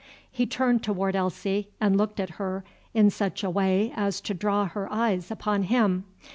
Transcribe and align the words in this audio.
He 0.31 0.47
turned 0.47 0.81
toward 0.81 1.15
Elsie 1.15 1.69
and 1.79 1.95
looked 1.95 2.19
at 2.19 2.31
her 2.41 2.63
in 2.91 3.11
such 3.11 3.43
a 3.43 3.51
way 3.51 3.93
as 3.95 4.19
to 4.21 4.33
draw 4.33 4.65
her 4.65 4.91
eyes 4.91 5.29
upon 5.29 5.61
him. 5.61 6.05